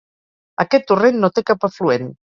[0.63, 2.13] Aquest torrent no té cap afluent.